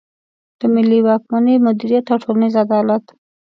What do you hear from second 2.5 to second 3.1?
عدالت.